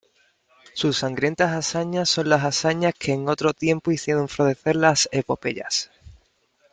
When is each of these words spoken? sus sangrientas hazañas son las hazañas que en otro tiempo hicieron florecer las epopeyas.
sus 0.73 0.97
sangrientas 0.97 1.51
hazañas 1.51 2.09
son 2.09 2.29
las 2.29 2.43
hazañas 2.43 2.95
que 2.97 3.13
en 3.13 3.29
otro 3.29 3.53
tiempo 3.53 3.91
hicieron 3.91 4.27
florecer 4.29 4.75
las 4.75 5.07
epopeyas. 5.11 5.91